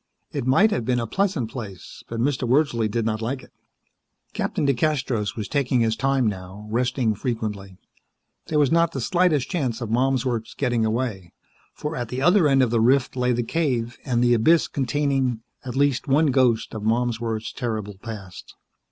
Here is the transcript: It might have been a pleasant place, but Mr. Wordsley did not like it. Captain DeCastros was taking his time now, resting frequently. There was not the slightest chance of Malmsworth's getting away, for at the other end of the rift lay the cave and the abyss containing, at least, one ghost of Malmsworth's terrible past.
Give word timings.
It 0.31 0.47
might 0.47 0.71
have 0.71 0.83
been 0.83 0.99
a 0.99 1.05
pleasant 1.05 1.51
place, 1.51 2.03
but 2.07 2.19
Mr. 2.19 2.49
Wordsley 2.49 2.89
did 2.89 3.05
not 3.05 3.21
like 3.21 3.43
it. 3.43 3.53
Captain 4.33 4.65
DeCastros 4.65 5.35
was 5.35 5.47
taking 5.47 5.81
his 5.81 5.95
time 5.95 6.25
now, 6.25 6.65
resting 6.71 7.13
frequently. 7.13 7.77
There 8.47 8.57
was 8.57 8.71
not 8.71 8.93
the 8.93 8.99
slightest 8.99 9.51
chance 9.51 9.79
of 9.79 9.91
Malmsworth's 9.91 10.55
getting 10.55 10.83
away, 10.87 11.33
for 11.75 11.95
at 11.95 12.07
the 12.09 12.19
other 12.23 12.47
end 12.47 12.63
of 12.63 12.71
the 12.71 12.81
rift 12.81 13.15
lay 13.15 13.31
the 13.31 13.43
cave 13.43 13.99
and 14.03 14.23
the 14.23 14.33
abyss 14.33 14.67
containing, 14.67 15.41
at 15.63 15.75
least, 15.75 16.07
one 16.07 16.31
ghost 16.31 16.73
of 16.73 16.81
Malmsworth's 16.81 17.53
terrible 17.53 17.99
past. 18.01 18.55